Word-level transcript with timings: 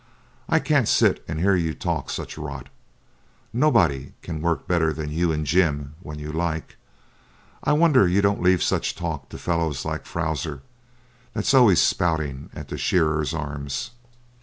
'I 0.49 0.59
can't 0.61 0.87
sit 0.87 1.23
and 1.27 1.39
hear 1.39 1.53
you 1.55 1.75
talk 1.75 2.09
such 2.09 2.35
rot. 2.35 2.69
Nobody 3.53 4.13
can 4.23 4.41
work 4.41 4.67
better 4.67 4.91
than 4.91 5.11
you 5.11 5.31
and 5.31 5.45
Jim, 5.45 5.93
when 6.01 6.17
you 6.17 6.31
like. 6.31 6.75
I 7.63 7.73
wonder 7.73 8.07
you 8.07 8.19
don't 8.19 8.41
leave 8.41 8.63
such 8.63 8.95
talk 8.95 9.29
to 9.29 9.37
fellows 9.37 9.85
like 9.85 10.07
Frowser, 10.07 10.63
that's 11.35 11.53
always 11.53 11.83
spouting 11.83 12.49
at 12.55 12.69
the 12.69 12.79
Shearers' 12.79 13.31
Arms.' 13.35 13.91